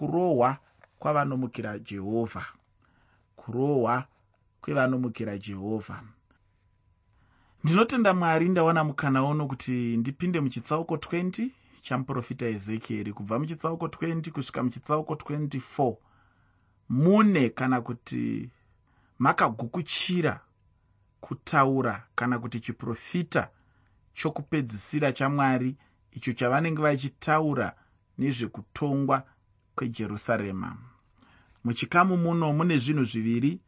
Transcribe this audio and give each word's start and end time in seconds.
kurohwa 0.00 0.58
kwavanomukira 0.98 1.78
jehovha. 1.78 2.46
Kurohwa 3.36 4.04
kwevanomukira 4.62 5.38
jehovha. 5.38 6.02
Ndinotenda 7.64 8.14
mwari 8.14 8.48
ndawana 8.48 8.84
mukana 8.84 9.24
uno 9.24 9.46
kuti 9.46 9.96
ndipinde 9.96 10.40
muchitsauko 10.40 10.94
20 10.96 11.50
chamuprofita 11.82 12.46
ezekieri 12.46 13.12
kubva 13.12 13.38
muchitsauko 13.38 13.86
20 13.86 14.30
kusvika 14.30 14.62
muchitsauko 14.62 15.14
24 15.14 15.96
mune 16.88 17.48
kana 17.50 17.80
kuti 17.80 18.50
makagukuchira 19.18 20.40
kutaura 21.20 22.06
kana 22.14 22.38
kuti 22.38 22.60
chiprofita 22.60 23.48
chokupedzisira 24.14 25.12
chamwari 25.12 25.76
icho 26.12 26.32
chavanenge 26.32 26.82
vachitaura 26.82 27.74
nezvekutongwa 28.18 29.22
kwejerusarema. 29.80 30.76
Muchikamu 31.64 32.16
muno 32.16 32.52
mune 32.52 32.78
zvinhu 32.78 33.04
zviviri 33.04 33.60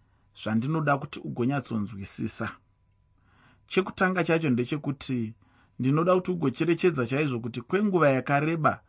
zvandinoda 0.42 0.98
kuti 0.98 1.18
ugonyatsonzwisisa. 1.20 2.48
Chekutanga 3.66 4.24
chacho 4.24 4.50
ndechekuti 4.50 5.34
ndinoda 5.78 6.14
kuti 6.14 6.30
ugocherechedza 6.30 7.06
chaizvo 7.06 7.40
kuti 7.40 7.60
kwenguva 7.60 8.08
yakareba 8.10 8.80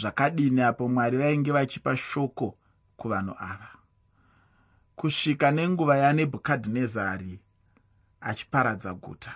zvakadini 0.00 0.60
apo 0.62 0.88
mwari 0.88 1.16
vainge 1.18 1.52
vachipa 1.52 1.96
shoko 1.96 2.58
kuvanhu 2.96 3.34
ava. 3.38 3.70
Kusvika 4.96 5.50
nenguva 5.50 5.96
yanebhukadhinezari 5.96 7.40
achiparadza 8.20 8.94
guta. 8.94 9.34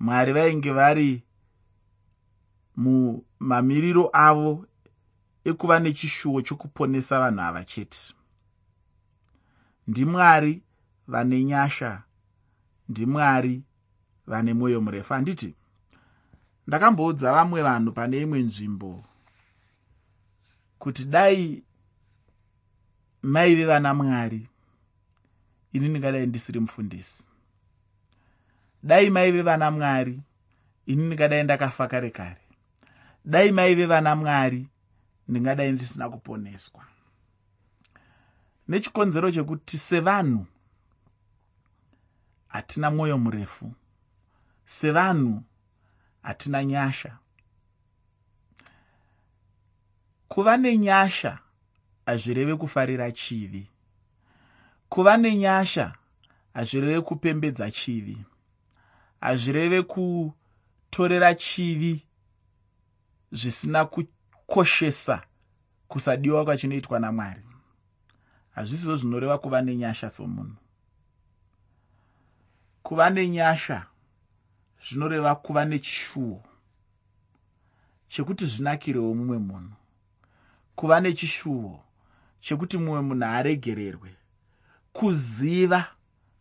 Mwari 0.00 0.32
vainge 0.32 0.72
vari 0.72 1.22
mumamiriro 2.76 4.10
avo 4.12 4.66
ekuva 5.44 5.78
nechishuwo 5.78 6.42
chokuponesa 6.42 7.20
vanhu 7.20 7.40
ava 7.40 7.64
chete. 7.64 7.98
Ndimwari 9.88 10.62
vane 11.08 11.44
nyasha 11.44 12.02
ndimwari 12.88 13.62
vane 14.26 14.54
mwoyo 14.54 14.80
murefu. 14.80 15.14
Handiti 15.14 15.54
ndakamboudza 16.66 17.32
vamwe 17.32 17.62
vanhu 17.62 17.92
pane 17.92 18.20
imwe 18.20 18.38
nzvimbo 18.42 19.04
kuti 20.78 21.04
dai 21.04 21.62
maive 23.22 23.64
vana 23.64 23.94
mwari 23.94 24.48
ini 25.72 25.88
ndingadai 25.88 26.26
ndisiri 26.26 26.60
mufundisi. 26.60 27.24
Dai 28.82 29.10
maive 29.10 29.42
vana 29.42 29.70
mwari 29.70 30.20
ini 30.86 31.02
ndingadai 31.06 31.44
ndakafa 31.44 31.88
kare 31.88 32.10
kare. 32.10 32.40
Dai 33.24 33.52
maive 33.52 33.86
vana 33.86 34.16
mwari 34.16 34.66
ndingadai 35.28 35.72
ndisina 35.72 36.10
kuponeswa. 36.10 36.84
Nechikonzero 38.68 39.30
chekuti 39.32 39.78
sevanhu 39.78 40.46
hatina 42.48 42.90
mwoyo 42.90 43.18
murefu. 43.18 43.74
Sevanhu 44.80 45.42
hatina 46.22 46.64
nyasha. 46.64 47.18
Kuva 50.28 50.56
nenyasha 50.56 51.38
hazvireve 52.06 52.56
kufarira 52.56 53.12
chivi. 53.12 53.68
Kuva 54.88 55.16
nenyasha 55.16 55.94
hazvireve 56.54 57.00
kupembedza 57.00 57.70
chivi. 57.70 58.18
Hazvireve 59.20 59.82
kutorera 59.82 61.34
chivi 61.34 62.06
zvisina 63.32 63.84
kukoshesa 64.46 65.22
kusadiwa 65.88 66.44
kwachinoitwa 66.44 67.00
namwari. 67.00 67.42
Hazvisizo 68.54 68.96
zvinoreva 68.96 69.38
kuva 69.38 69.62
nenyasha 69.62 70.10
somunhu. 70.10 70.56
Kuva 72.82 73.10
nenyasha 73.10 73.86
zvinoreva 74.88 75.34
kuva 75.34 75.64
nechishuwo 75.64 76.42
chekuti 78.08 78.46
zvinakirewo 78.46 79.14
mumwe 79.14 79.38
munhu. 79.38 79.76
Kuva 80.76 81.00
nechishuwo 81.00 81.80
chekuti 82.40 82.78
mumwe 82.78 83.00
munhu 83.00 83.24
aregererwe 83.24 84.10
kuziva 84.92 85.86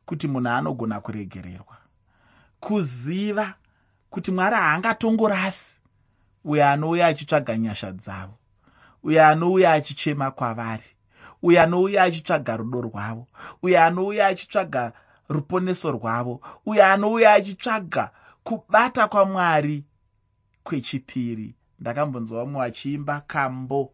kuti 0.06 0.28
munhu 0.28 0.50
anogona 0.50 1.02
kuregererwa. 1.02 1.78
Kuziva 2.60 3.54
kuti 4.10 4.32
mwari 4.32 4.56
haangatongorasi 4.56 5.81
uyo 6.44 6.68
anouya 6.68 7.08
achitsvaga 7.08 7.58
nyasha 7.58 7.92
dzavo 7.92 8.38
uyo 9.04 9.26
anouya 9.28 9.74
achichema 9.74 10.32
kwavari 10.32 10.90
uyo 11.42 11.62
anouya 11.64 12.04
achitsvaga 12.04 12.58
rudo 12.58 12.82
rwavo 12.82 13.28
uyo 13.64 13.84
anouya 13.84 14.28
achitsvaga 14.28 14.94
ruponeso 15.30 15.92
rwavo 15.92 16.42
uyo 16.66 16.86
anouya 16.86 17.34
achitsvaga 17.34 18.12
kubata 18.44 19.08
kwamwari 19.08 19.86
kwechipiri. 20.64 21.56
Ndakambonzwa 21.80 22.40
vamwe 22.46 22.60
vachiimba 22.62 23.22
kambo 23.22 23.94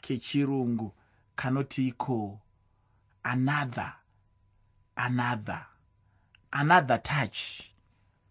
kechirungu 0.00 0.94
kanoti 1.36 1.88
iko 1.88 2.40
another 3.22 3.92
another 4.96 5.66
another 6.50 7.02
touch 7.02 7.38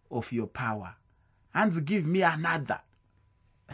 of 0.10 0.34
your 0.34 0.48
power. 0.54 0.96
Hanzi 1.54 1.82
give 1.82 2.08
me 2.08 2.24
another 2.24 2.80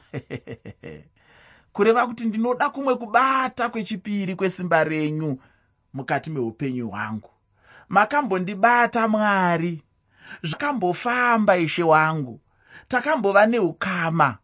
kureva 1.74 2.08
kuti 2.08 2.26
ndinoda 2.26 2.70
kumwe 2.70 2.96
kubata 2.96 3.70
kwechipiri 3.70 4.36
kwesimba 4.36 4.84
renyu 4.84 5.40
mukati 5.94 6.30
meupenyu 6.30 6.90
hwangu. 6.90 7.30
Makambondibata 7.90 9.08
mwari. 9.08 9.84
Zvakambofamba 10.44 11.58
ishe 11.58 11.84
wangu. 11.84 12.42
Takambova 12.88 13.46
neukama. 13.46 14.38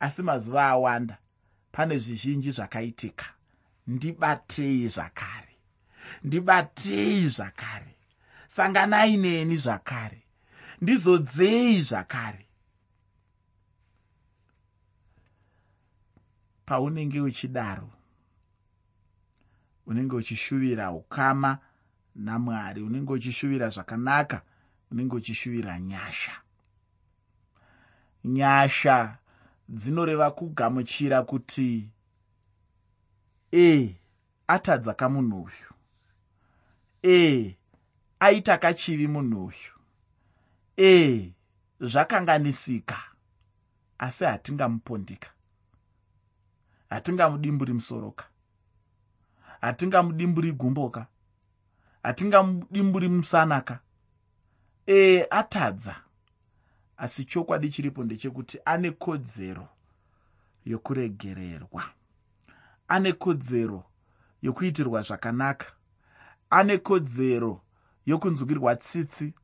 Asi 0.00 0.22
mazuva 0.22 0.64
awanda 0.64 1.18
pane 1.72 1.98
zvizhinji 1.98 2.50
zvakaitika. 2.50 3.26
Ndibatei 3.86 4.88
zvakare. 4.88 5.54
Ndibatei 6.24 7.28
zvakare. 7.28 7.94
Sanganai 8.46 9.16
neni 9.16 9.56
zvakare. 9.56 10.22
Ndizodzei 10.80 11.82
zvakare 11.82 12.47
paunenge 16.68 17.20
uchidaro. 17.20 17.90
Unenge 19.86 20.16
uchishuvira 20.16 20.90
ukama 20.90 21.58
namwari 22.14 22.82
unenge 22.82 23.12
uchishuvira 23.12 23.68
zvakanaka 23.68 24.42
unenge 24.90 25.14
uchishuvira 25.16 25.80
nyasha. 25.80 26.32
Nyasha 28.24 29.18
dzinoreva 29.68 30.30
kugamuchira 30.30 31.22
kuti 31.22 31.88
e 33.52 33.96
atadza 34.46 34.94
kamunhu 34.94 35.42
uyu 35.42 35.70
e 37.02 37.56
aita 38.20 38.58
kachivi 38.58 39.06
munhu 39.08 39.44
uyu 39.46 39.74
e 40.76 41.32
zvakanganisika 41.80 42.98
asi 43.98 44.24
hatingamupondika 44.24 45.30
hatingamudimburi 46.90 47.72
musoroka. 47.72 48.24
Hatingamudimburi 49.60 50.52
gumboka. 50.52 51.06
Hatingamudimburi 52.02 53.08
musanaka. 53.08 53.80
E 54.86 55.26
atadza. 55.30 55.96
Asi 56.96 57.24
chokwadi 57.24 57.70
chiripo 57.70 58.04
ndechekuti 58.04 58.60
ane 58.64 58.90
kodzero 58.90 59.68
yokuregererwa. 60.64 61.84
Ane 62.88 63.12
kodzero 63.12 63.84
yokuitirwa 64.42 65.02
zvakanaka. 65.02 65.66
Ane 66.50 66.78
kodzero 66.78 67.60
yokunzwirwa 68.06 68.76
tsitsi. 68.76 69.34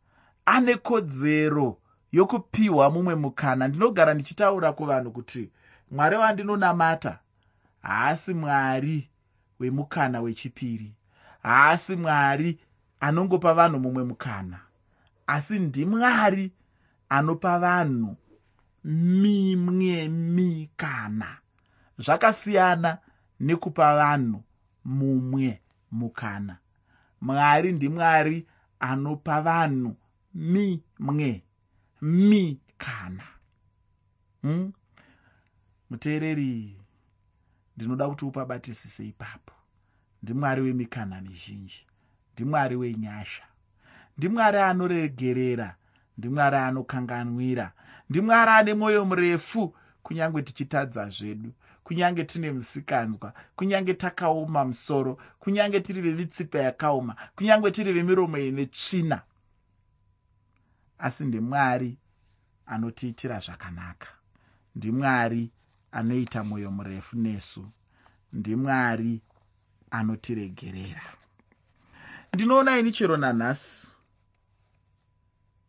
Ane 0.44 0.76
kodzero 0.76 1.79
yokupiwa 2.12 2.91
mumwe 2.91 3.14
mukana. 3.14 3.69
Ndinogara 3.69 4.14
ndichitaura 4.14 4.73
kuvanhu 4.73 5.11
kuti 5.12 5.50
mwari 5.91 6.17
wandinonamata 6.17 7.19
haasi 7.84 8.34
mwari 8.34 9.10
wemukana 9.60 10.20
wechipiri. 10.20 10.94
Haasi 11.42 11.96
mwari 11.96 12.60
anongopa 13.00 13.54
vanhu 13.54 13.78
mumwe 13.81 14.04
mukana. 14.04 14.60
Asi 15.26 15.58
ndimwari 15.58 16.52
anopa 17.08 17.58
vanhu 17.58 18.16
mimwe 18.84 20.08
mikana. 20.08 21.28
Zvakasiyana 21.98 22.98
nekupa 23.40 23.96
vanhu 23.96 24.44
mumwe 24.84 25.60
mukana. 25.92 26.56
Mwari 27.20 27.72
ndimwari 27.72 28.46
anopa 28.81 29.42
vanhu 29.42 29.96
mimwe 30.34 31.42
mikana. 32.00 33.25
Hmm? 34.42 34.72
muteereri 35.90 36.76
ndinoda 37.76 38.09
kuti 38.09 38.25
upabatisise 38.25 39.06
ipapo. 39.06 39.53
Ndimwari 40.23 40.61
wemikana 40.62 41.21
mizhinji 41.21 41.87
ndimwari 42.35 42.76
wenyasha 42.76 43.43
ndimwari 44.19 44.59
anoregerera 44.59 45.76
ndimwari 46.19 46.56
anokanganwira 46.56 47.73
ndimwari 48.11 48.50
ane 48.50 48.75
mwoyo 48.75 49.05
murefu 49.05 49.76
kunyange 50.03 50.43
tichitadza 50.43 51.09
zvedu 51.09 51.53
kunyange 51.85 52.25
tine 52.25 52.53
musikanzwa 52.53 53.32
kunyange 53.56 53.94
takaoma 53.94 54.65
musoro 54.65 55.19
kunyange 55.38 55.81
tiri 55.81 56.00
vemitsipa 56.00 56.59
yakaoma 56.59 57.17
kunyange 57.37 57.70
tiri 57.70 57.93
vemiromo 57.93 58.38
ine 58.38 58.67
tsvina. 58.67 59.23
Asi 60.99 61.25
ndimwari 61.25 61.99
anotiitira 62.67 63.38
zvakanaka 63.41 64.09
ndimwari 64.77 65.50
anoita 65.99 66.44
mwoyo 66.44 66.70
murefu 66.70 67.17
nesu 67.17 67.62
ndimwari 68.32 69.23
anotiregerera. 69.91 71.02
Ndinoona 72.32 72.79
ini 72.79 72.93
chero 72.93 73.17
nanhasi 73.17 73.87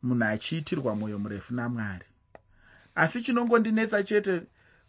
munhu 0.04 0.26
achiitirwa 0.26 0.96
mwoyo 0.96 1.20
murefu 1.20 1.54
namwari 1.54 2.06
asi 2.96 3.22
chinongondinetsa 3.24 4.04
chete 4.04 4.42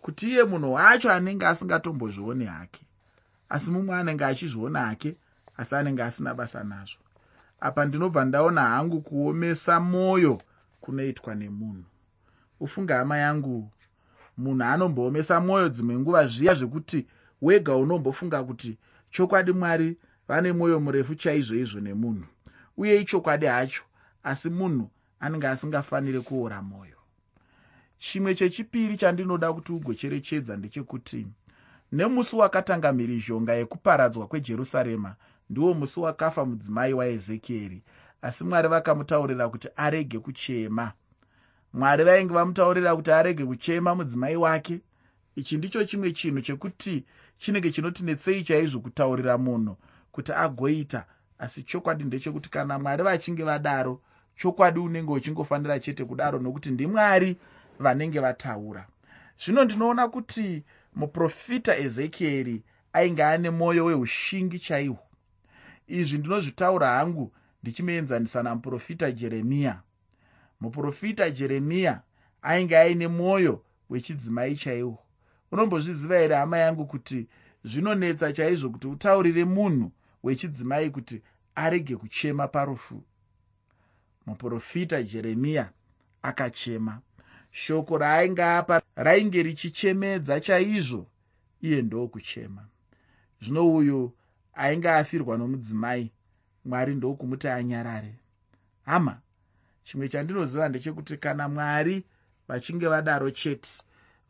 kuti 0.02 0.24
iye 0.30 0.44
munhu 0.44 0.72
wacho 0.72 1.12
anenge 1.12 1.46
asingatombozvioni 1.46 2.44
hake 2.44 2.82
asi 3.48 3.70
mumwe 3.70 3.96
anenge 3.96 4.24
achizviona 4.24 4.80
hake 4.86 5.16
asi 5.56 5.74
anenge 5.74 6.02
asina 6.02 6.34
basa 6.34 6.64
nazvo. 6.64 7.00
Apa 7.60 7.84
ndinobva 7.84 8.24
ndaona 8.24 8.60
hangu 8.60 9.00
kuomesa 9.00 9.80
mwoyo 9.80 10.42
kunoitwa 10.80 11.34
nemunhu. 11.34 11.84
Ufunge 12.60 12.92
hama 12.92 13.18
yangu 13.18 13.70
munhu 14.36 14.64
anomboomesa 14.64 15.40
mwoyo 15.40 15.68
dzimwe 15.68 15.94
nguva 15.98 16.26
zviya 16.26 16.54
zvekuti 16.54 17.06
wega 17.42 17.76
unombofunga 17.76 18.44
kuti 18.44 18.78
chokwadi 19.10 19.52
mwari 19.52 19.96
vane 20.28 20.52
mwoyo 20.52 20.80
murefu 20.80 21.14
chaizvo 21.14 21.54
izvo 21.54 21.80
nemunhu. 21.80 22.26
Uye 22.76 23.00
ichokwadi 23.00 23.46
hacho 23.46 23.82
asi 24.22 24.50
munhu 24.50 24.90
anenge 25.20 25.48
asingafaniri 25.48 26.20
kuora 26.20 26.62
mwoyo. 26.62 26.96
Chimwe 27.98 28.34
chechipiri 28.34 28.96
chandinoda 28.96 29.52
kuti 29.52 29.72
ugocherechedza 29.72 30.56
ndechekuti 30.56 31.26
nemusi 31.92 32.36
wakatanga 32.36 32.92
mhirizhonga 32.92 33.52
yekuparadzwa 33.54 34.26
kwejerusarema 34.26 35.16
ndiwo 35.50 35.74
musi 35.74 36.00
wakafa 36.00 36.44
mudzimai 36.44 36.92
waezekieri 36.92 37.82
asi 38.22 38.44
mwari 38.44 38.68
vakamutaurira 38.68 39.48
kuti 39.48 39.68
arege 39.76 40.18
kuchema 40.18 40.92
mwari 41.76 42.04
vainge 42.04 42.34
vamutaurira 42.34 42.96
kuti 42.96 43.12
arege 43.12 43.44
kuchema 43.44 43.94
mudzimai 43.94 44.36
wake. 44.36 44.80
Ichi 45.36 45.56
ndicho 45.56 45.84
chimwe 45.84 46.12
chinhu 46.12 46.40
chekuti 46.40 47.04
chinenge 47.38 47.70
chinotinetsei 47.72 48.44
chaizvo 48.44 48.80
kutaurira 48.80 49.38
munhu 49.38 49.76
kuti 50.12 50.32
agoita. 50.32 51.04
Asi 51.38 51.62
chokwadi 51.62 52.04
ndechekuti 52.04 52.50
kana 52.50 52.78
mwari 52.78 53.02
vachinge 53.02 53.44
vadaro 53.44 54.00
chokwadi 54.36 54.80
unenge 54.80 55.12
uchingofanira 55.12 55.78
chete 55.80 56.04
kudaro 56.04 56.38
nokuti 56.38 56.70
ndimwari 56.70 57.36
vanenge 57.78 58.20
vataura. 58.20 58.86
Zvino 59.44 59.64
ndinoona 59.64 60.08
kuti 60.08 60.64
muprofita 60.94 61.76
ezekieri 61.78 62.62
ainge 62.92 63.24
ane 63.24 63.50
mwoyo 63.50 63.84
weushingi 63.84 64.58
chaihwo. 64.58 64.98
Izvi 65.88 66.18
ndinozvitaura 66.18 66.88
hangu 66.88 67.32
ndichimuenzanisa 67.62 68.42
namuprofita 68.42 69.12
jeremiya 69.12 69.80
muprofita 70.60 71.30
jeremiya 71.30 72.02
ainge 72.42 72.78
aine 72.78 73.08
mwoyo 73.08 73.62
wechidzimai 73.90 74.56
chaihwo 74.56 75.06
unombozviziva 75.52 76.18
here 76.18 76.34
hama 76.36 76.58
yangu 76.58 76.86
kuti 76.86 77.28
zvinonetsa 77.64 78.32
chaizvo 78.32 78.70
kuti 78.70 78.86
utaurire 78.86 79.44
munhu 79.44 79.92
wechidzimai 80.22 80.90
kuti 80.90 81.22
arege 81.54 81.96
kuchema 81.96 82.48
parufu? 82.48 83.04
Muprofita 84.26 85.02
jeremiya 85.02 85.70
akachema. 86.22 87.00
Shoko 87.50 87.98
raainge 87.98 88.42
apa 88.44 88.82
rainge 88.96 89.42
richichemedza 89.42 90.40
chaizvo 90.40 91.06
iye 91.60 91.82
ndokuchema. 91.82 92.66
Zvino 93.42 93.74
uyu 93.74 94.12
ainge 94.54 94.90
afirwa 94.90 95.38
nomudzimai 95.38 96.12
mwari 96.64 96.94
ndokumuti 96.94 97.48
anyarare. 97.48 98.14
Hama 98.84 99.20
chimwe 99.86 100.06
chandinoziva 100.12 100.68
ndechekuti 100.68 101.14
kana 101.24 101.44
mwari 101.48 101.96
vachinge 102.48 102.86
vadaro 102.92 103.30
chete 103.30 103.70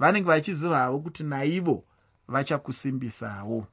vanenge 0.00 0.29
vachiziva 0.29 0.79
havo 0.79 0.99
kuti 1.05 1.23
naivo 1.32 1.76
vachakusimbisawo 2.29 3.67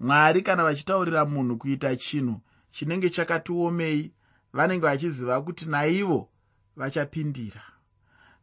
mwari 0.00 0.42
kana 0.42 0.64
vachitaurira 0.64 1.24
munhu 1.24 1.54
kuita 1.60 1.96
chinhu 1.96 2.36
chinenge 2.74 3.08
chakatiomei 3.10 4.12
vanenge 4.52 4.86
vachiziva 4.86 5.42
kuti 5.42 5.64
naivo 5.66 6.28
vachapindira. 6.76 7.62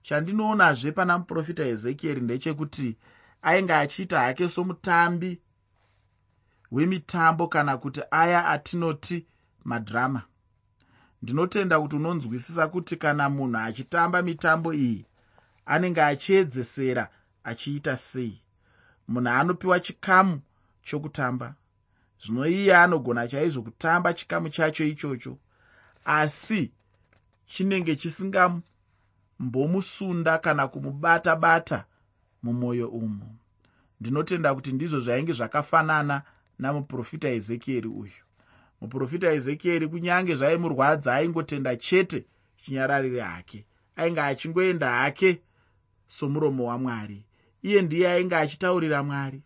Chandinoonazve 0.04 0.92
pana 0.92 1.18
muprofita 1.18 1.64
ezekieri 1.74 2.22
ndechekuti 2.22 2.98
ainge 3.42 3.74
achiita 3.74 4.20
hake 4.20 4.50
somutambi 4.50 5.42
wemitambo 6.72 7.48
kana 7.48 7.78
kuti 7.78 8.02
aya 8.12 8.46
atinoti 8.46 9.18
madhirama 9.66 10.22
ndinotenda 11.22 11.82
kuti 11.82 11.96
unonzwisisa 11.96 12.68
kuti 12.68 12.98
kana 12.98 13.30
munhu 13.30 13.58
achitamba 13.58 14.22
mitambo 14.22 14.74
iyi 14.74 15.06
anenge 15.66 16.02
achiedzesera 16.02 17.10
achiita 17.44 17.98
sei? 17.98 18.42
Munhu 19.08 19.30
anopiwa 19.30 19.80
chikamu 19.80 20.42
chokutamba. 20.84 21.56
Zvino 22.22 22.48
iye 22.48 22.78
anogona 22.78 23.28
chaizvo 23.28 23.62
kutamba 23.62 24.14
chikamu 24.14 24.50
chacho 24.50 24.86
ichocho 24.86 25.38
asi 26.06 26.72
chinenge 27.48 27.96
chisingambomusunda 27.96 30.38
kana 30.38 30.68
kumubata 30.68 31.36
bata 31.36 31.86
mumwoyo 32.44 32.90
umu. 32.90 33.38
Ndinotenda 34.02 34.56
kuti 34.56 34.72
ndizvo 34.72 35.00
zvainge 35.00 35.34
zvakafanana 35.34 36.22
namuprofita 36.60 37.30
ezekieri 37.30 37.88
uyu 37.88 38.27
muprofita 38.82 39.28
ezekieri 39.38 39.88
kunyange 39.88 40.36
zvaimurwadza 40.36 41.10
aingotenda 41.16 41.76
chete 41.76 42.26
chinyararire 42.62 43.22
hake 43.22 43.66
ainge 43.96 44.22
achingoenda 44.22 44.90
hake 44.92 45.42
somuromo 46.08 46.66
wamwari. 46.66 47.24
Iye 47.62 47.82
ndiye 47.82 48.12
ainge 48.12 48.36
achitaurira 48.36 49.04
mwari. 49.04 49.42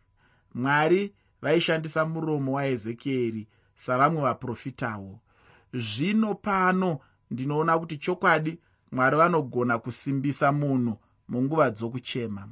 Mwari 0.54 1.13
vaishandisa 1.42 2.06
muromo 2.06 2.51
waezekieri 2.54 3.47
savamwe 3.76 4.21
vaprofitawo. 4.21 5.19
Zvino 5.73 6.35
pano 6.35 7.00
ndinoona 7.31 7.80
kuti 7.80 7.97
chokwadi 7.97 8.59
mwari 8.92 9.18
vanogona 9.18 9.80
kusimbisa 9.80 10.52
munhu 10.52 10.97
munguva 11.30 11.69
dzokuchema. 11.71 12.50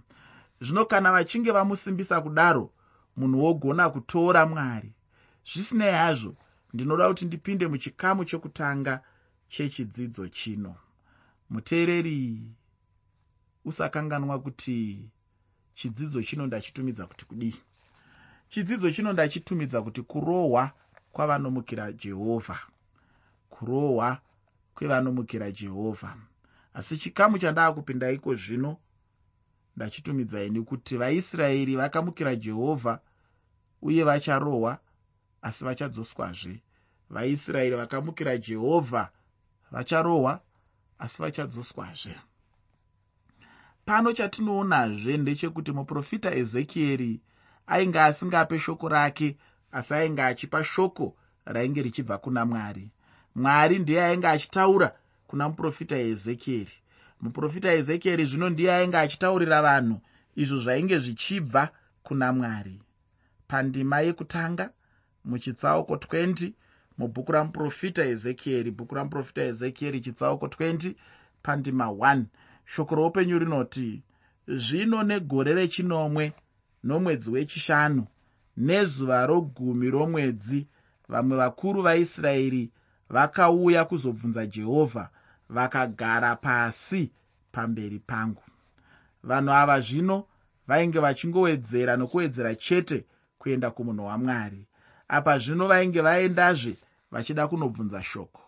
Zvino 0.62 0.86
kana 0.86 1.12
vachinge 1.12 1.52
vamusimbisa 1.52 2.22
kudaro 2.22 2.72
munhu 3.18 3.44
wogona 3.44 3.90
kutora 3.90 4.46
mwari. 4.46 4.94
Zvisinei 5.54 5.92
hazvo 5.94 6.36
ndinoda 6.74 7.08
kuti 7.08 7.26
ndipinde 7.26 7.68
muchikamu 7.68 8.26
chokutanga 8.26 9.04
chechidzidzo 9.50 10.28
chino. 10.28 10.76
Muteereri 11.50 12.42
usakanganwa 13.66 14.40
kuti 14.40 15.10
chidzidzo 15.76 16.24
chino 16.24 16.48
ndachitumidza 16.48 17.08
kuti 17.08 17.26
kudii? 17.26 17.56
Chidzidzo 18.50 18.92
chino 18.92 19.14
ndachitumidza 19.14 19.82
kuti 19.82 20.02
kurohwa 20.02 20.72
kwavanomukira 21.12 21.92
jehovha. 21.92 22.60
Kurohwa 23.50 24.22
kwevanomukira 24.76 25.52
jehovha. 25.52 26.16
Asi 26.74 26.98
chikamu 26.98 27.40
chandaa 27.40 27.72
kupinda 27.72 28.12
iko 28.12 28.36
zvino 28.36 28.78
ndachitumidzaini 29.76 30.62
kuti 30.62 30.98
vaisraeri 30.98 31.76
vakamukira 31.76 32.36
jehovha 32.36 33.00
uye 33.82 34.04
vacharohwa 34.04 34.80
asi 35.42 35.64
vachadzoswazve. 35.64 36.62
Vaisraeri 37.10 37.76
vakamukira 37.76 38.38
jehovha 38.38 39.10
vacharohwa 39.72 40.42
asi 41.00 41.22
vachadzoswazve. 41.22 42.16
Pano 43.86 44.14
chatinoonazve 44.14 45.18
ndechekuti 45.18 45.72
muprofita 45.72 46.36
ezekieri 46.36 47.22
ainge 47.68 48.00
asingape 48.00 48.60
shoko 48.60 48.90
rake 48.90 49.38
asi 49.72 49.94
ainge 49.94 50.24
achipa 50.24 50.64
shoko 50.64 51.16
rainge 51.46 51.82
richibva 51.82 52.18
kuna 52.18 52.46
mwari. 52.46 52.92
Mwari 53.36 53.80
ndiye 53.80 54.04
ainge 54.06 54.28
achitaura 54.28 54.96
kuna 55.28 55.50
muprofita 55.50 55.98
ezekieri. 55.98 56.74
Muprofita 57.22 57.74
ezekieri 57.74 58.26
zvino 58.26 58.50
ndiye 58.50 58.74
ainge 58.74 58.98
achitaurira 58.98 59.62
vanhu 59.62 60.02
izvo 60.36 60.58
zvainge 60.60 61.00
zvichibva 61.00 61.70
kuna 62.04 62.34
mwari. 62.34 62.82
Pandima 63.48 64.00
yekutanga 64.00 64.70
muchitsauko 65.26 65.96
20 65.96 66.52
mubhuku 66.98 67.32
ramuprofita 67.32 68.04
ezekieri 68.06 68.72
bhuku 68.72 68.96
ramuprofita 68.96 69.42
ezekieri 69.42 70.02
chitsauko 70.02 70.46
20 70.46 70.96
pandima 71.44 71.86
1 71.86 72.24
shoko 72.66 72.96
roupenyu 72.96 73.40
rinoti 73.40 74.02
zvino 74.48 75.04
negore 75.04 75.54
rechinomwe 75.54 76.34
nomwedzi 76.84 77.32
wechishanu 77.32 78.08
nezuva 78.58 79.26
rogumi 79.26 79.90
romwedzi 79.90 80.68
vamwe 81.10 81.38
vakuru 81.38 81.82
vaisraeri 81.82 82.72
vakauya 83.10 83.86
kuzobvunza 83.86 84.46
jehovha 84.46 85.10
vakagara 85.50 86.36
pasi 86.36 87.12
pamberi 87.52 88.00
pangu. 88.00 88.44
Vanhu 89.24 89.52
ava 89.52 89.82
zvino 89.82 90.28
vainge 90.68 91.00
vachingowedzera 91.00 91.98
nokuwedzera 91.98 92.56
chete 92.56 93.06
kuenda 93.40 93.72
kumunhu 93.72 94.06
wamwari 94.06 94.69
apa 95.10 95.40
zvino 95.40 95.68
vainge 95.68 96.02
vaendazve 96.02 96.78
vachida 97.12 97.48
kunobvunza 97.48 98.04
shoko. 98.04 98.42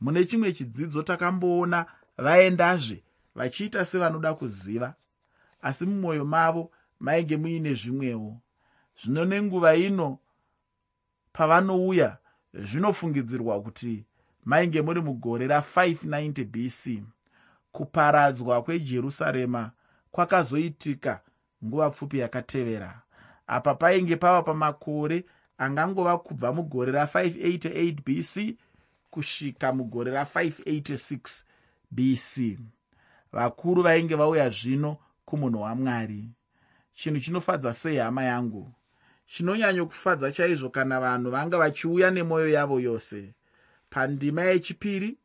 Mune 0.00 0.24
chimwe 0.24 0.52
chidzidzo 0.52 1.02
takamboona 1.02 1.86
vaendazve 2.18 3.02
vachiita 3.34 3.84
sevanoda 3.84 4.34
kuziva 4.34 4.94
asi 5.62 5.86
mumwoyo 5.86 6.24
mavo 6.24 6.70
mainge 7.00 7.36
muine 7.36 7.74
zvimwewo. 7.74 8.40
Zvino 9.02 9.24
nenguva 9.24 9.74
ino 9.76 10.18
pavanouya 11.32 12.16
zvinofungidzirwa 12.54 13.62
kuti 13.62 14.04
mainge 14.44 14.82
muri 14.82 15.00
mugore 15.00 15.46
ra590 15.46 16.44
bc 16.44 17.02
kuparadzwa 17.72 18.62
kwejerusarema 18.62 19.70
kwakazoitika 20.10 21.20
nguva 21.64 21.90
pfupi 21.90 22.18
yakatevera. 22.18 23.02
Apa 23.46 23.74
painge 23.74 24.16
pava 24.16 24.42
pamakore 24.42 25.24
angangova 25.58 26.18
kubva 26.18 26.52
mugore 26.52 26.92
ra588 26.92 27.94
bc 28.06 28.34
kusvika 29.10 29.72
mugore 29.72 30.10
ra586 30.12 31.20
bc 31.90 32.58
vakuru 33.32 33.82
vainge 33.82 34.14
vauya 34.14 34.50
zvino 34.50 34.96
kumunhu 35.24 35.60
wamwari. 35.62 36.30
Chinhu 36.94 37.20
chinofadza 37.20 37.74
sei 37.74 37.96
hama 37.96 38.22
yangu? 38.24 38.72
Chinonyanyokufadza 39.26 40.32
chaizvo 40.32 40.70
kana 40.70 41.00
vanhu 41.00 41.30
vanga 41.30 41.58
vachiuya 41.58 42.10
nemwoyo 42.10 42.48
yavo 42.48 42.80
yose. 42.80 43.34
Pandima 43.90 44.42
yechipiri 44.42 45.18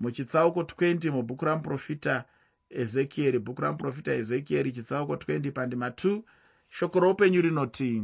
muchitsauko 0.00 0.60
20 0.62 1.10
mubhuku 1.10 1.44
ramuprofita 1.44 2.24
ezekieri 2.70 3.38
bhuku 3.38 3.62
ramuprofita 3.62 4.12
ezekieri 4.14 4.72
chitsauko 4.72 5.14
20 5.14 5.52
pandima 5.52 5.88
2 5.88 6.22
shoko 6.70 7.00
roupenyu 7.00 7.40
rinoti 7.42 8.02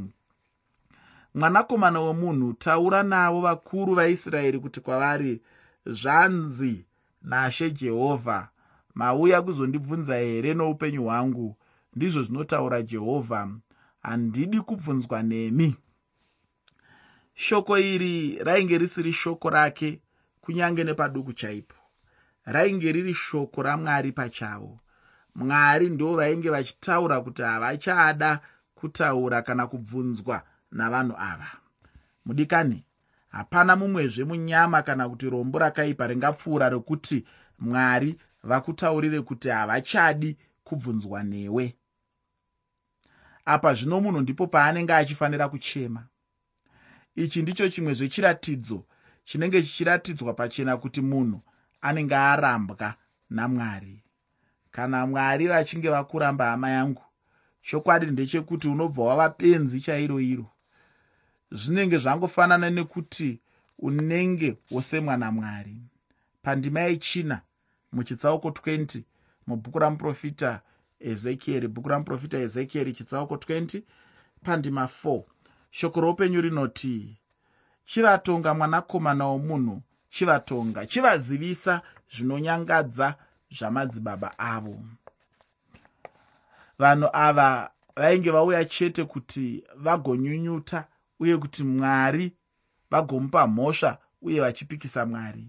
mwanakomana 1.35 2.01
wemunhu 2.01 2.53
taura 2.53 3.03
navo 3.03 3.41
vakuru 3.41 3.95
vaisraeri 3.95 4.59
kuti 4.59 4.81
kwavari 4.81 5.43
zvanzi 5.87 6.87
nashe 7.23 7.71
jehovha 7.71 8.49
mauya 8.95 9.43
kuzondibvunza 9.43 10.17
here 10.17 10.55
noupenyu 10.55 11.03
hwangu? 11.05 11.57
ndizvo 11.97 12.23
zvinotaura 12.23 12.83
jehovha. 12.83 13.49
Handidi 14.03 14.61
kubvunzwa 14.61 15.23
nemi. 15.23 15.77
Shoko 17.35 17.79
iri 17.79 18.39
rainge 18.45 18.79
risiri 18.79 19.13
shoko 19.13 19.51
rake 19.51 20.01
kunyange 20.41 20.85
nepaduku 20.85 21.33
chaipo. 21.33 21.75
Rainge 22.45 22.93
riri 22.93 23.15
shoko 23.15 23.63
ramwari 23.63 24.13
pachavo. 24.13 24.81
Mwari 25.35 25.89
ndo 25.91 26.17
vainge 26.17 26.51
vachitaura 26.51 27.21
kuti 27.21 27.43
havachada 27.43 28.41
kutaura 28.75 29.43
kana 29.43 29.67
kubvunzwa 29.67 30.43
navanhu 30.73 31.15
ava. 31.19 31.51
Mudikani 32.25 32.85
hapana 33.29 33.77
mumwezve 33.77 34.25
munyama 34.25 34.83
kana 34.83 35.09
kuti 35.09 35.31
rombo 35.31 35.59
rakaipa 35.59 36.07
ringapfuura 36.07 36.69
rekuti 36.69 37.27
mwari 37.59 38.21
vakutaurire 38.43 39.21
kuti 39.23 39.49
havachadi 39.49 40.37
kubvunzwa 40.65 41.23
newe. 41.23 41.77
Apa 43.45 43.75
zvino 43.75 44.01
munhu 44.01 44.21
ndipo 44.21 44.47
paanenge 44.47 44.95
achifanira 44.95 45.49
kuchema. 45.49 46.07
Ichi 47.17 47.43
ndicho 47.43 47.69
chimwe 47.69 47.95
zvechiratidzo 47.95 48.85
chinenge 49.25 49.63
chichiratidzwa 49.63 50.35
pachena 50.35 50.77
kuti 50.77 51.01
munhu 51.01 51.41
anenge 51.81 52.17
arambwa 52.17 52.95
namwari 53.31 54.03
kana 54.71 55.07
mwari 55.07 55.47
vachinge 55.49 55.89
vakuramba 55.91 56.51
hama 56.51 56.71
yangu 56.71 57.03
chokwadi 57.63 58.07
ndechekuti 58.07 58.69
unobva 58.69 59.03
wava 59.03 59.35
benzi 59.39 59.81
chairo 59.81 60.21
iro 60.21 60.47
zvinenge 61.51 61.99
zvangofanana 61.99 62.71
nekuti 62.71 63.41
unenge 63.79 64.57
wosemwa 64.71 65.17
namwari. 65.17 65.77
Pandima 66.43 66.81
yechina 66.81 67.41
muchitsauko 67.93 68.49
20 68.49 69.03
mubhuku 69.47 69.79
ramuprofita 69.79 70.61
ezekieri 71.01 71.69
bhuku 71.69 71.89
ramuprofita 71.89 72.39
ezekieri 72.39 72.93
chitsauko 72.93 73.35
20 73.35 73.83
pandima 74.45 74.89
4 75.05 75.23
shoko 75.71 76.01
roupenyu 76.01 76.41
rinoti 76.41 77.19
chivatonga 77.85 78.55
mwanakomana 78.55 79.27
womunhu 79.27 79.83
chivatonga 80.11 80.87
chivazivisa 80.87 81.83
zvinonyangadza 82.13 83.15
zvamadzibaba 83.57 84.39
avo. 84.39 84.77
Vanhu 86.79 87.09
ava 87.13 87.71
vainge 87.97 88.31
vauya 88.31 88.65
chete 88.65 89.05
kuti 89.05 89.65
vagonyunyuta 89.77 90.87
uye 91.21 91.37
kuti 91.37 91.65
mwari 91.65 92.33
vagomupa 92.91 93.47
mhosva 93.47 93.99
uye 94.23 94.41
vachipikisa 94.41 95.07
mwari. 95.07 95.49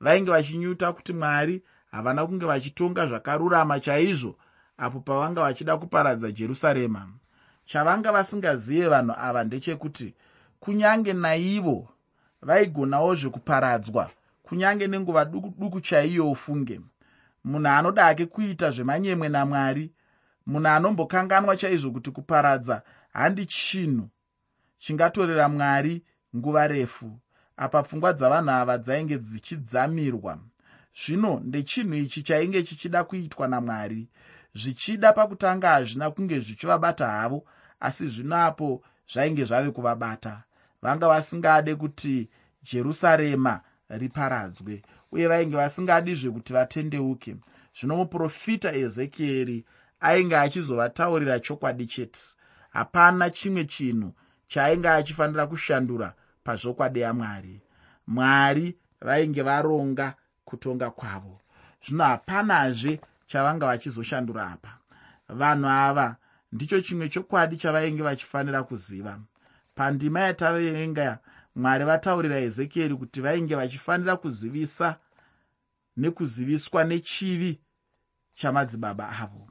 Vainge 0.00 0.30
vachinyuta 0.30 0.92
kuti 0.92 1.12
mwari 1.12 1.62
havana 1.90 2.26
kunge 2.26 2.46
vachitonga 2.46 3.06
zvakarurama 3.06 3.80
chaizvo 3.80 4.36
apo 4.78 5.00
pavanga 5.00 5.40
vachida 5.40 5.76
kuparadza 5.76 6.32
jerusarema. 6.32 7.08
Chavanga 7.66 8.12
vasingazive 8.12 8.88
vanhu 8.88 9.14
ava 9.18 9.44
ndechekuti 9.44 10.14
kunyange 10.60 11.12
naivo 11.12 11.88
vaigonawo 12.42 13.14
zvekuparadzwa 13.14 14.10
kunyange 14.42 14.86
nenguva 14.86 15.24
duku 15.24 15.54
duku 15.60 15.80
chaiyo 15.80 16.30
ufunge. 16.30 16.80
Munhu 17.44 17.68
anodake 17.68 18.26
kuita 18.26 18.70
zvemanyemwe 18.70 19.28
namwari 19.28 19.92
munhu 20.46 20.68
anombokanganwa 20.68 21.56
chaizvo 21.56 21.90
kuti 21.90 22.10
kuparadza 22.10 22.82
handi 23.12 23.46
chinhu 23.46 24.08
chingatorera 24.78 25.48
mwari 25.48 26.02
nguva 26.36 26.66
refu. 26.66 27.18
Apa 27.56 27.82
pfungwa 27.82 28.12
dzavanhu 28.12 28.50
ava 28.50 28.78
dzainge 28.78 29.18
dzichidzamirwa 29.18 30.38
zvino 31.00 31.40
ndechinhu 31.40 31.94
ichi 31.94 32.22
chainge 32.22 32.62
chichida 32.62 33.04
kuitwa 33.04 33.48
namwari 33.48 34.08
zvichida 34.54 35.12
pakutanga 35.12 35.68
hazvina 35.68 36.10
kunge 36.10 36.40
zvichivabata 36.40 37.06
havo 37.06 37.44
asi 37.80 38.08
zvino 38.08 38.36
apo 38.36 38.82
zvainge 39.12 39.44
zvave 39.44 39.70
kuvabata. 39.70 40.42
Vanga 40.82 41.08
vasingade 41.08 41.74
kuti 41.74 42.28
jerusarema 42.62 43.60
riparadzwe 43.88 44.82
uye 45.12 45.26
vainge 45.28 45.56
vasingadizve 45.56 46.30
kuti 46.30 46.52
vatendeuke. 46.52 47.36
Zvino 47.76 47.96
muprofita 47.96 48.70
ezekieri 48.82 49.64
ainge 50.00 50.36
achizovataurira 50.36 51.40
chokwadi 51.40 51.86
chete. 51.86 52.20
Hapana 52.70 53.30
chimwe 53.30 53.64
chinhu 53.64 54.14
chaainge 54.48 54.88
achifanira 54.88 55.46
kushandura 55.46 56.14
pazvokwadi 56.44 57.00
yamwari. 57.00 57.60
Mwari 58.06 58.76
vainge 59.00 59.42
varonga 59.42 60.14
kutonga 60.44 60.90
kwavo. 60.90 61.40
Zvino 61.86 62.04
hapanazve 62.04 63.00
chavanga 63.26 63.66
vachizoshandura 63.66 64.50
apa. 64.50 64.78
Vanhu 65.28 65.68
ava 65.68 66.16
ndicho 66.52 66.80
chimwe 66.80 67.08
chokwadi 67.08 67.56
chavainge 67.56 68.02
vachifanira 68.02 68.62
kuziva. 68.62 69.20
Pandima 69.74 70.20
yatavenga 70.20 71.18
mwari 71.54 71.84
vataurira 71.84 72.38
ezekieri 72.38 72.94
kuti 72.96 73.20
vainge 73.20 73.54
vachifanira 73.54 74.16
kuzivisa 74.16 74.96
nekuziviswa 75.96 76.84
nechivi 76.84 77.60
chamadzibaba 78.34 79.08
avo. 79.08 79.50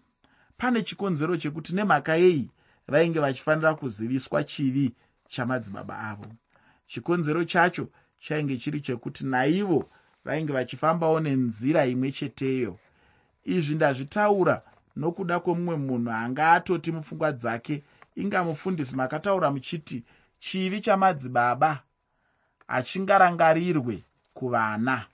Pane 0.57 0.81
chikonzero 0.83 1.37
chekuti 1.37 1.75
nemhaka 1.75 2.15
yei 2.15 2.49
vainge 2.87 3.19
vachifanira 3.19 3.75
kuziviswa 3.75 4.43
chivi 4.43 4.95
chamadzibaba 5.29 5.99
avo. 5.99 6.25
Chikonzero 6.87 7.45
chacho 7.45 7.87
chainge 8.19 8.57
chiri 8.57 8.81
chekuti 8.81 9.25
naivo 9.25 9.89
vainge 10.25 10.53
vachifambawo 10.53 11.19
nenzira 11.19 11.85
imwe 11.85 12.11
cheteyo. 12.11 12.79
Izvi 13.43 13.75
ndazvitaura 13.75 14.61
nokuda 14.95 15.39
kwomumwe 15.39 15.75
munhu 15.75 16.11
anga 16.11 16.51
atoti 16.51 16.91
mupfungwa 16.91 17.31
dzake 17.31 17.83
inga 18.15 18.43
mufundisi 18.43 18.95
makataura 18.95 19.51
muchiti 19.51 20.03
chivi 20.39 20.81
chamadzibaba 20.81 21.83
achingarangarirwe 22.67 24.03
kuvana. 24.33 25.05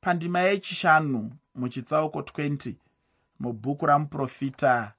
Pandima 0.00 0.40
yechishanu 0.40 1.32
muchitsauko 1.54 2.20
20 2.20 2.74
mubhuku 3.40 3.86
ramuprofita 3.86 4.92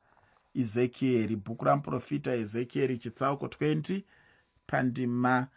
ezekieri 0.61 1.35
bhuku 1.35 1.65
ramuprofita 1.65 2.31
ezekieri 2.43 2.97
chitsauko 2.97 3.45
20 3.45 4.03
pandima 4.67 5.47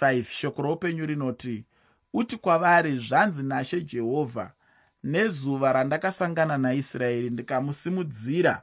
5 0.00 0.24
shoko 0.24 0.62
roupenyu 0.62 1.06
rinoti 1.06 1.64
uti 2.12 2.36
kwavari 2.36 2.98
zvanzi 2.98 3.42
nashe 3.42 3.80
jehovha 3.80 4.52
nezuva 5.04 5.72
randakasangana 5.72 6.58
naisraeri 6.58 7.30
ndikamusimudzira. 7.30 8.62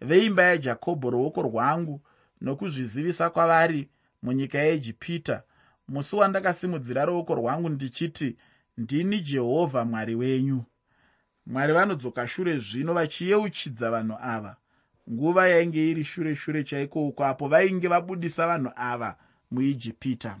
Veimba 0.00 0.42
yajakobho 0.42 1.10
ruoko 1.10 1.42
rwangu 1.42 2.00
nokuzvizivisa 2.40 3.30
kwavari 3.30 3.90
munyika 4.22 4.58
yeijipita 4.58 5.42
musi 5.88 6.16
wandakasimudzira 6.16 7.04
ruoko 7.04 7.34
rwangu 7.34 7.68
ndichiti 7.68 8.36
ndini 8.78 9.20
jehovha 9.20 9.84
mwari 9.84 10.14
wenyu 10.14 10.64
mwari 11.46 11.72
vanodzoka 11.72 12.26
shure 12.26 12.58
zvino 12.58 12.94
vachiyeuchidza 12.94 13.90
vanhu 13.90 14.16
ava. 14.20 14.56
Nguva 15.10 15.48
yainge 15.48 15.90
iri 15.90 16.04
shure 16.04 16.36
shure 16.36 16.64
chaiko 16.64 17.08
uko 17.08 17.24
apo 17.24 17.48
vainge 17.48 17.88
vabudisa 17.88 18.46
vanhu 18.46 18.70
ava 18.76 19.16
muijipita. 19.50 20.38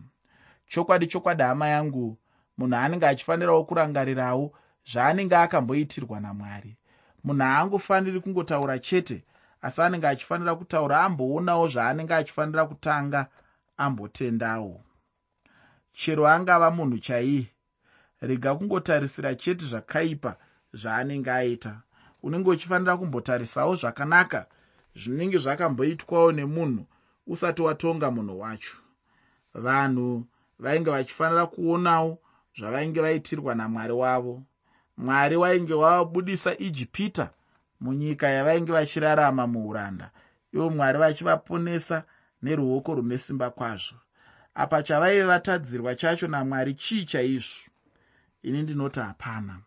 Chokwadi 0.68 1.06
chokwadi 1.06 1.42
hama 1.42 1.68
yangu 1.68 2.18
munhu 2.58 2.76
anenge 2.76 3.06
achifanirawo 3.06 3.64
kurangarirawo 3.64 4.52
zvaanenge 4.92 5.36
akamboitirwa 5.36 6.20
namwari. 6.20 6.76
Munhu 7.24 7.42
haangofaniri 7.42 8.20
kungotaura 8.20 8.78
chete 8.78 9.24
asi 9.62 9.82
anenge 9.82 10.06
achifanira 10.06 10.54
kutaura 10.54 11.02
amboonawo 11.04 11.68
zvaanenge 11.68 12.14
achifanira 12.14 12.66
kutanga 12.66 13.26
ambotendawo. 13.76 14.84
Chero 15.92 16.28
angava 16.28 16.70
munhu 16.70 16.98
chaiye 16.98 17.46
rega 18.20 18.54
kungotarisira 18.54 19.34
chete 19.34 19.64
zvakaipa 19.66 20.36
zvaanenge 20.72 21.30
aita. 21.30 21.82
Unenge 22.22 22.50
uchifanira 22.50 22.96
kumbotarisawo 22.96 23.72
zvakanaka 23.76 24.46
zvinenge 25.00 25.38
zvakamboitwawo 25.38 26.32
nemunhu 26.32 26.86
usati 27.26 27.62
watonga 27.62 28.10
munhu 28.10 28.40
wacho. 28.40 28.76
Vanhu 29.54 30.26
vainge 30.58 30.90
vachifanira 30.90 31.46
kuonawo 31.46 32.18
zvavainge 32.58 33.00
vaitirwa 33.00 33.54
namwari 33.54 33.92
wavo. 33.92 34.42
Mwari 34.96 35.36
wainge 35.36 35.74
wavabudisa 35.74 36.58
ijipita 36.58 37.30
munyika 37.80 38.28
yavainge 38.28 38.72
vachirarama 38.72 39.46
muuranda. 39.46 40.10
Ivo 40.54 40.70
mwari 40.70 40.98
vachivaponesa 40.98 42.04
neruoko 42.42 42.94
rune 42.94 43.18
simba 43.18 43.50
kwazvo. 43.50 43.96
Apa 44.54 44.82
chavaive 44.82 45.24
vatadzirwa 45.24 45.94
chacho 45.94 46.28
namwari 46.28 46.74
chii 46.74 47.04
chaizvo? 47.04 47.70
Ini 48.42 48.62
ndinoti 48.62 49.00
hapana 49.00 49.60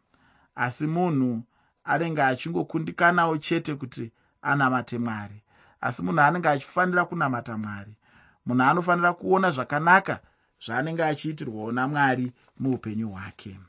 asi 0.56 0.88
munhu 0.88 1.44
anenge 1.84 2.22
achingokundikanawo 2.24 3.38
chete 3.38 3.76
kuti 3.76 4.12
anamate 4.42 4.98
mwari. 4.98 5.44
Asi 5.82 6.02
munhu 6.02 6.22
anenge 6.22 6.50
achifanira 6.50 7.06
kunamata 7.06 7.58
mwari. 7.58 7.98
Munhu 8.46 8.64
anofanira 8.64 9.14
kuona 9.14 9.52
zvakanaka 9.52 10.20
zvaanenge 10.66 11.04
achiitirwawo 11.04 11.72
namwari 11.72 12.32
muupenyu 12.60 13.10
hwake. 13.10 13.60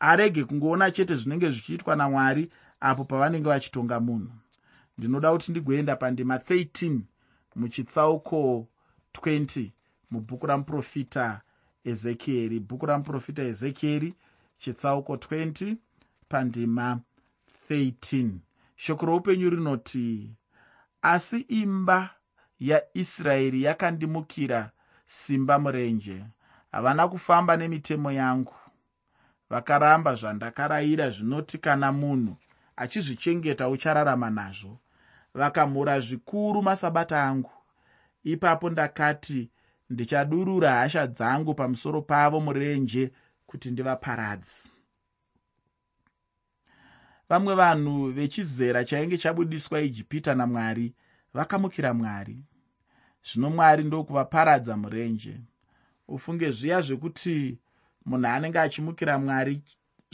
Arege 0.00 0.44
kungoona 0.44 0.90
chete 0.90 1.16
zvinenge 1.16 1.50
zvichiitwa 1.50 1.96
namwari 1.96 2.52
apo 2.80 3.04
pavanenge 3.04 3.48
vachitonga 3.48 4.00
munhu. 4.00 4.32
Ndinoda 4.98 5.32
kuti 5.32 5.50
ndigoenda 5.50 5.96
pandima 5.96 6.36
13 6.36 7.00
muchitsauko 7.56 8.68
20 9.14 9.70
mubhuku 10.10 10.46
ramuprofita 10.46 11.40
ezekieri 11.84 12.60
bhuku 12.60 12.86
ramuprofita 12.86 13.42
ezekieri 13.42 14.14
chitsauko 14.58 15.14
20 15.14 15.76
pandima 16.28 17.00
13 17.70 18.30
shoko 18.76 19.06
roupenyu 19.06 19.50
rinoti 19.50 20.30
asi 21.02 21.38
imba 21.40 22.10
yaisraeri 22.60 23.62
yakandimukira 23.62 24.70
simba 25.06 25.58
murenje. 25.58 26.24
Havana 26.72 27.08
kufamba 27.08 27.56
nemitemo 27.56 28.12
yangu. 28.12 28.54
Vakaramba 29.50 30.14
zvandakarayira 30.14 31.10
zvinoti 31.10 31.58
kana 31.58 31.92
munhu 31.92 32.36
achizvichengeta 32.76 33.68
uchararama 33.68 34.30
nazvo 34.30 34.78
vakamhura 35.34 36.00
zvikuru 36.00 36.62
masabata 36.62 37.22
angu. 37.22 37.50
Ipapo 38.24 38.70
ndakati 38.70 39.50
ndichadurura 39.90 40.70
hasha 40.74 41.06
dzangu 41.06 41.54
pamusoro 41.54 42.02
pavo 42.02 42.40
murenje 42.40 43.12
kuti 43.46 43.70
ndivaparadzi 43.70 44.70
vamwe 47.28 47.54
vanhu 47.54 48.12
vechizera 48.12 48.84
chainge 48.84 49.18
chabudiswa 49.18 49.80
ijipita 49.80 50.34
namwari 50.34 50.94
vakamukira 51.34 51.94
mwari. 51.94 52.44
Zvino 53.32 53.50
mwari 53.50 53.84
ndokuvaparadza 53.84 54.76
murenje. 54.76 55.40
Ufunge 56.08 56.50
zviya 56.50 56.80
zvekuti 56.80 57.58
munhu 58.04 58.26
anenge 58.26 58.58
achimukira 58.58 59.18
mwari 59.18 59.62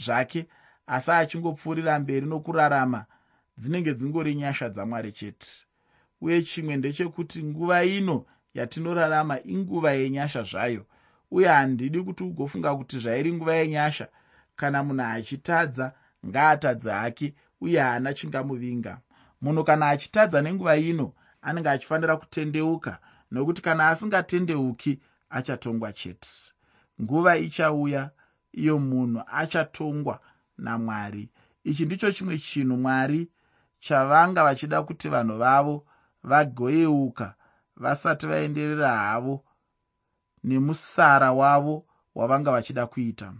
zvake 0.05 0.47
asi 0.87 1.11
achingopfuurira 1.11 1.99
mberi 1.99 2.25
nokurarama 2.25 3.05
dzinenge 3.57 3.93
dzingori 3.93 4.35
nyasha 4.35 4.69
dzamwari 4.69 5.11
chete. 5.11 5.47
Uye 6.21 6.41
chimwe 6.43 6.77
ndechekuti 6.77 7.43
nguva 7.43 7.83
ino 7.83 8.25
yatinorarama 8.53 9.35
inguva 9.43 9.91
yenyasha 9.91 10.43
zvayo 10.43 10.85
uye 11.31 11.47
handidi 11.47 12.01
kuti 12.03 12.23
ugofunga 12.23 12.75
kuti 12.75 12.99
zvairi 12.99 13.33
nguva 13.33 13.53
yenyasha 13.55 14.07
kana 14.55 14.83
munhu 14.83 15.03
achitadza 15.03 15.93
ngaatadze 16.27 16.91
hake 16.91 17.33
uye 17.61 17.79
haana 17.79 18.13
chingamuvinga. 18.13 19.01
Munhu 19.41 19.63
kana 19.63 19.89
achitadza 19.89 20.41
nenguva 20.41 20.77
ino 20.77 21.13
anenge 21.41 21.69
achifanira 21.69 22.17
kutendeuka 22.17 22.99
nokuti 23.31 23.61
kana 23.61 23.87
asingatendeuki 23.89 25.01
achatongwa 25.29 25.93
chete. 25.93 26.29
Nguva 27.01 27.37
ichauya 27.37 28.11
iyo 28.51 28.79
munhu 28.79 29.21
achatongwa 29.27 30.19
namwari. 30.57 31.29
Ichi 31.63 31.85
ndicho 31.85 32.11
chimwe 32.11 32.37
chinhu 32.37 32.77
mwari 32.77 33.29
chavanga 33.79 34.43
vachida 34.43 34.83
kuti 34.83 35.09
vanhu 35.09 35.37
vavo 35.37 35.85
vagoyeuka 36.23 37.35
vasati 37.75 38.27
vaenderera 38.27 38.97
havo 38.97 39.43
nemusara 40.43 41.31
wavo 41.31 41.85
wavanga 42.15 42.51
vachida 42.51 42.87
kuita. 42.87 43.33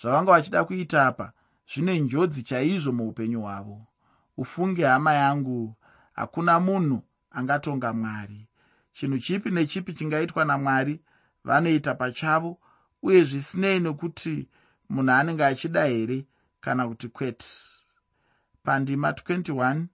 Zvavanga 0.00 0.32
vachida 0.32 0.64
kuita 0.64 1.06
apa 1.06 1.32
zvine 1.74 2.00
njodzi 2.00 2.42
chaizvo 2.42 2.92
muupenyu 2.92 3.40
hwavo. 3.40 3.86
Ufunge 4.36 4.84
hama 4.86 5.12
yangu 5.12 5.76
hakuna 6.12 6.60
munhu 6.60 7.02
angatonga 7.30 7.92
mwari. 7.92 8.48
Chinhu 8.92 9.18
chipi 9.18 9.50
nechipi 9.50 9.92
chingaitwa 9.94 10.44
namwari 10.44 11.00
vanoita 11.44 11.94
pachavo 11.94 12.58
uye 13.02 13.24
zvisinei 13.24 13.80
nekuti 13.80 14.48
munhu 14.88 15.12
anenge 15.12 15.44
achida 15.44 15.84
here 15.84 16.26
kana 16.60 16.88
kuti 16.88 17.08
kwete? 17.08 17.46
Pandima 18.62 19.10
21 19.10 19.86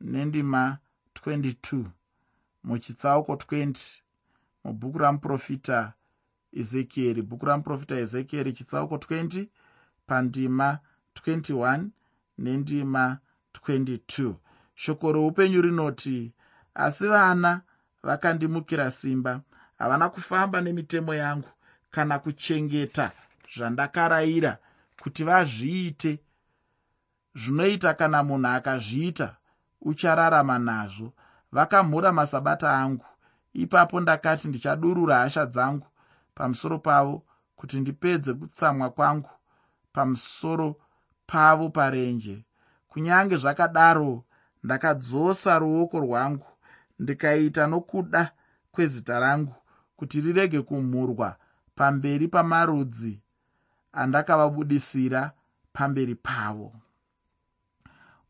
nendima 0.00 0.78
22 1.14 1.84
muchitsauko 2.64 3.32
20 3.34 3.74
mubhuku 4.64 4.98
ramuprofita 4.98 5.92
ezekieri. 6.52 7.22
Bhuku 7.22 7.46
ramuprofita 7.46 7.96
ezekieri 7.96 8.52
chitsauko 8.52 8.96
20 8.96 9.46
pandima 10.06 10.78
21 11.14 11.84
nendima 12.38 13.18
22 13.66 14.34
shoko 14.74 15.12
roupenyu 15.12 15.62
rinoti 15.62 16.32
asi 16.74 17.06
vana 17.06 17.60
vakandimukira 18.02 18.90
simba 18.90 19.40
havana 19.78 20.08
kufamba 20.08 20.60
nemitemo 20.60 21.14
yangu 21.14 21.48
kana 21.90 22.18
kuchengeta 22.18 23.12
zvandakarayira 23.54 24.58
kuti 25.02 25.24
vazviite. 25.24 26.20
Zvinoita 27.34 27.94
kana 27.94 28.22
munhu 28.22 28.48
akazviita 28.48 29.36
uchararama 29.80 30.58
nazvo. 30.58 31.12
Vakamhura 31.52 32.12
masabata 32.12 32.70
angu. 32.78 33.04
Ipapo 33.52 34.00
ndakati 34.00 34.48
ndichadurura 34.48 35.18
hasha 35.18 35.46
dzangu 35.46 35.86
pamusoro 36.34 36.78
pavo 36.78 37.22
kuti 37.56 37.80
ndipedze 37.80 38.34
kutsamwa 38.34 38.90
kwangu 38.90 39.30
pamusoro 39.92 40.76
pavo 41.32 41.68
parenje. 41.70 42.44
Kunyange 42.88 43.36
zvakadaro 43.36 44.24
ndakadzosa 44.64 45.58
ruoko 45.58 45.96
rwangu 46.00 46.46
ndikaita 46.98 47.66
nokuda 47.66 48.32
kwezita 48.72 49.20
rangu 49.20 49.54
kuti 49.96 50.20
rirege 50.20 50.60
kumhurwa 50.62 51.36
pamberi 51.74 52.28
pamarudzi 52.28 53.22
andakavabudisira 53.92 55.32
pamberi 55.72 56.14
pavo. 56.14 56.72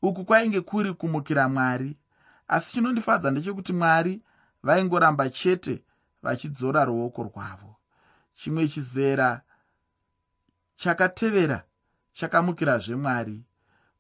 Uku 0.02 0.24
kwainge 0.24 0.60
kuri 0.60 0.94
kumukira 0.94 1.48
mwari 1.48 1.96
asi 2.48 2.72
chinondifadza 2.72 3.30
ndechekuti 3.30 3.72
mwari 3.72 4.22
vaingoramba 4.62 5.30
chete 5.30 5.84
vachidzora 6.22 6.84
ruoko 6.84 7.22
rwavo. 7.22 7.76
Chimwe 8.34 8.68
chizera 8.68 9.40
chakatevera 10.76 11.64
chakamukirazve 12.12 12.96
mwari. 12.96 13.44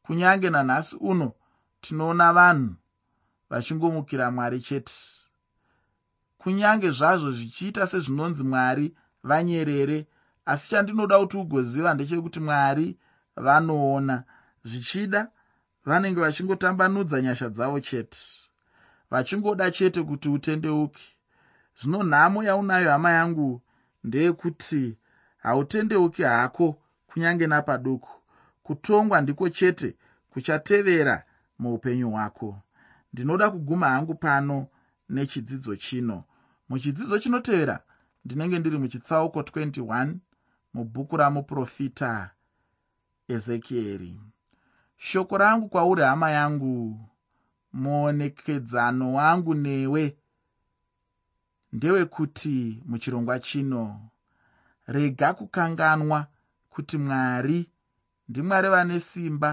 Kunyange 0.02 0.50
nanhasi 0.50 0.96
uno 1.00 1.32
tinoona 1.80 2.32
vanhu 2.32 2.74
vachingomukira 3.50 4.30
mwari 4.30 4.60
chete. 4.60 4.92
Kunyange 6.38 6.90
zvazvo 6.90 7.32
zvichiita 7.32 7.86
sezvinonzi 7.86 8.44
mwari 8.44 8.96
vanyerere 9.22 10.06
asi 10.46 10.68
chandinoda 10.70 11.18
kuti 11.18 11.36
ugoziva 11.36 11.94
ndechekuti 11.94 12.40
mwari 12.40 12.98
vanoona 13.36 14.24
zvichida 14.64 15.28
vanenge 15.84 16.20
vachingotambanudza 16.20 17.22
nyasha 17.22 17.48
dzavo 17.48 17.80
chete. 17.80 18.18
Vachingoda 19.10 19.70
chete 19.70 20.02
kuti 20.02 20.28
utendeuke. 20.28 21.02
Zvino 21.80 22.02
nhamo 22.02 22.42
yaunayo 22.44 22.90
hama 22.90 23.10
yangu 23.10 23.62
ndeyekuti 24.04 24.96
hautendeuki 25.38 26.22
hako 26.22 26.81
kunyange 27.12 27.46
napaduku 27.46 28.10
kutongwa 28.62 29.20
ndiko 29.20 29.48
chete 29.48 29.96
kuchatevera 30.30 31.24
muupenyu 31.58 32.10
hwako. 32.10 32.58
Ndinoda 33.12 33.50
kuguma 33.50 33.88
hangu 33.88 34.14
pano 34.14 34.66
nechidzidzo 35.08 35.76
chino. 35.76 36.24
Muchidzidzo 36.68 37.18
chinotevera 37.18 37.80
ndinenge 38.24 38.58
ndiri 38.58 38.78
muchitsauko 38.78 39.40
21 39.40 40.14
mubhuku 40.74 41.16
ramuprofita 41.16 42.30
ezekieri. 43.28 44.20
Shoko 44.96 45.38
rangu 45.38 45.68
kwauri 45.68 46.02
hama 46.02 46.30
yangu 46.30 47.00
muonekedzano 47.72 49.14
wangu 49.14 49.54
newe 49.54 50.16
ndewekuti 51.72 52.82
muchirongwa 52.86 53.40
chino. 53.40 54.08
Rega 54.86 55.34
kukanganwa 55.34 56.26
kuti 56.72 56.98
mwari 56.98 57.58
ndimwari 58.28 58.68
vane 58.68 59.00
simba 59.00 59.50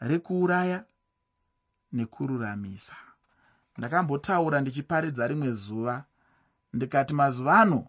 rekuuraya 0.00 0.84
nekururamisa 1.92 2.96
ndakambotaura 3.78 4.60
ndichiparidza 4.60 5.26
rimwe 5.30 5.50
zuva 5.52 5.96
ndikati 6.74 7.12
mazuva 7.20 7.52
ano 7.62 7.80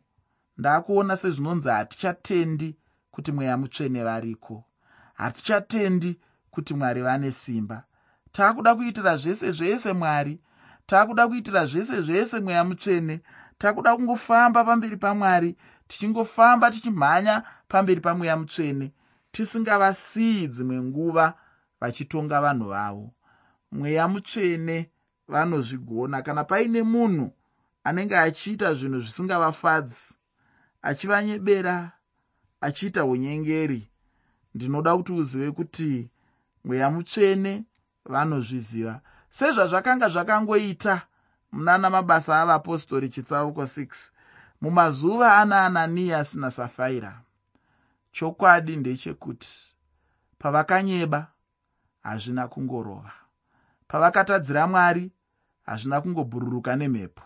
ndaakuona 0.58 1.17
sezvinonzi 1.21 1.69
hatichatendi 1.69 2.69
kuti 3.12 3.32
mweya 3.32 3.58
mutsvene 3.58 4.03
variko. 4.03 4.63
Hatichatendi 5.13 6.19
kuti 6.51 6.73
mwari 6.73 7.01
vane 7.01 7.32
simba. 7.32 7.84
Taakuda 8.32 8.75
kuitira 8.75 9.17
zvese 9.17 9.51
zvese 9.51 9.93
mwari. 9.93 10.39
Taakuda 10.88 11.27
kuitira 11.27 11.65
zvese 11.65 12.01
zvese 12.01 12.39
mweya 12.39 12.63
mutsvene. 12.63 13.21
Taakuda 13.58 13.95
kungofamba 13.95 14.63
pamberi 14.63 14.97
pamwari 14.97 15.58
tichingofamba 15.89 16.71
tichimhanya 16.71 17.43
pamberi 17.67 18.02
pamweya 18.02 18.38
mutsvene 18.38 18.88
tisingavasiyi 19.34 20.47
dzimwe 20.54 20.78
nguva 20.88 21.25
vachitonga 21.82 22.38
vanhu 22.45 22.65
vavo. 22.73 23.08
Mweya 23.71 24.08
mutsvene 24.08 24.78
vanozvigona. 25.28 26.21
Kana 26.21 26.43
paine 26.43 26.84
munhu 26.84 27.28
anenge 27.84 28.17
achiita 28.17 28.73
zvinhu 28.73 28.99
zvisingavafadzi 28.99 30.06
achivanyebera 30.82 31.75
achiita 32.62 33.06
unyengeri 33.06 33.82
ndinoda 34.56 34.97
kuti 34.97 35.12
uzive 35.13 35.52
kuti 35.52 36.10
mweya 36.65 36.89
mutsvene 36.89 37.54
vanozviziva. 38.06 39.02
Sezvazvakanga 39.38 40.10
zvakangoita 40.10 41.02
munana 41.52 41.89
mabasa 41.89 42.41
avapostori 42.41 43.10
chitsauko 43.10 43.62
6 43.62 43.88
mumazuva 44.61 45.37
ana 45.37 45.65
ananiyasi 45.65 46.39
nasafaira 46.39 47.21
chokwadi 48.11 48.75
ndechekuti 48.77 49.49
pavakanyeba 50.39 51.27
hazvina 52.03 52.47
kungorova. 52.47 53.11
Pavakatadzira 53.87 54.67
mwari 54.67 55.11
hazvina 55.65 56.01
kungobhururuka 56.01 56.75
nemhepo. 56.75 57.23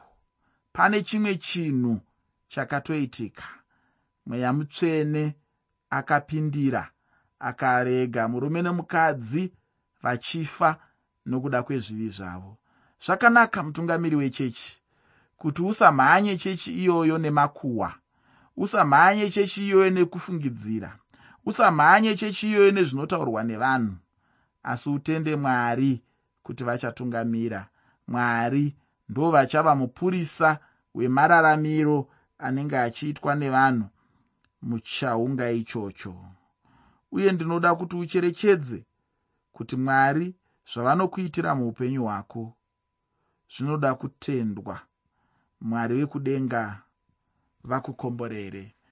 Pane 0.73 1.03
chimwe 1.03 1.37
chinhu 1.37 2.01
chakatoitika. 2.47 3.43
Mweya 4.25 4.53
mutsvene 4.53 5.35
akapindira 5.89 6.89
akarega. 7.39 8.27
Murume 8.27 8.61
nemukadzi 8.61 9.53
vachifa 10.01 10.77
nokuda 11.25 11.63
kwezvivi 11.63 12.09
zvavo. 12.09 12.57
Zvakanaka 13.05 13.63
mutungamiri 13.63 14.15
wechechi 14.15 14.82
kuti 15.43 15.62
usamhanye 15.62 16.38
chechi 16.38 16.71
iyoyo 16.73 17.17
nemakuhwa 17.17 17.93
usamhanye 18.58 19.32
chechi 19.32 19.65
iyoyo 19.67 19.89
nekufungidzira 19.89 20.89
usamhanye 21.45 22.15
chechi 22.15 22.47
iyoyo 22.49 22.71
nezvinotaurwa 22.71 23.43
nevanhu. 23.43 23.95
Asi 24.63 24.89
utende 24.89 25.36
mwari 25.36 26.01
kuti 26.43 26.63
vachatungamira. 26.63 27.67
Mwari 28.08 28.75
ndo 29.10 29.32
vachava 29.32 29.75
mupurisa 29.75 30.60
wemararamiro 30.95 32.10
anenge 32.38 32.77
achiitwa 32.77 33.36
nevanhu 33.36 33.88
muchaunga 34.62 35.51
ichocho. 35.51 36.15
Uye 37.12 37.32
ndinoda 37.32 37.75
kuti 37.75 37.95
ucherechedze 37.95 38.86
kuti 39.51 39.75
mwari 39.75 40.36
zvavanokuitira 40.73 41.56
muupenyu 41.56 42.03
hwako 42.03 42.53
zvinoda 43.53 43.95
kutendwa 43.95 44.79
mwari 45.63 45.93
wekudenga 45.99 46.82
vakukomborere 47.63 48.76